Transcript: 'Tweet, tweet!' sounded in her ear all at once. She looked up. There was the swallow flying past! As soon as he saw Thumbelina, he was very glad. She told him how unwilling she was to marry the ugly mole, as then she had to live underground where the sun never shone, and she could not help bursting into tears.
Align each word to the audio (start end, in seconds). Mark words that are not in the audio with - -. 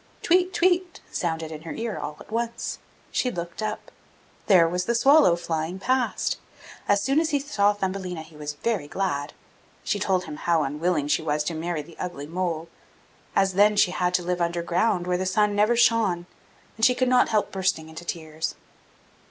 'Tweet, 0.23 0.51
tweet!' 0.51 0.99
sounded 1.11 1.51
in 1.51 1.61
her 1.61 1.73
ear 1.73 1.99
all 1.99 2.17
at 2.19 2.31
once. 2.31 2.79
She 3.11 3.29
looked 3.29 3.61
up. 3.61 3.91
There 4.47 4.67
was 4.67 4.85
the 4.85 4.95
swallow 4.95 5.35
flying 5.35 5.77
past! 5.77 6.37
As 6.87 7.03
soon 7.03 7.19
as 7.19 7.29
he 7.29 7.39
saw 7.39 7.71
Thumbelina, 7.73 8.23
he 8.23 8.35
was 8.35 8.53
very 8.53 8.87
glad. 8.87 9.33
She 9.83 9.99
told 9.99 10.23
him 10.23 10.37
how 10.37 10.63
unwilling 10.63 11.07
she 11.07 11.21
was 11.21 11.43
to 11.43 11.53
marry 11.53 11.83
the 11.83 11.99
ugly 11.99 12.25
mole, 12.25 12.67
as 13.35 13.53
then 13.53 13.75
she 13.75 13.91
had 13.91 14.15
to 14.15 14.23
live 14.23 14.41
underground 14.41 15.05
where 15.05 15.17
the 15.19 15.27
sun 15.27 15.55
never 15.55 15.75
shone, 15.75 16.25
and 16.77 16.83
she 16.83 16.95
could 16.95 17.07
not 17.07 17.29
help 17.29 17.51
bursting 17.51 17.87
into 17.87 18.03
tears. 18.03 18.55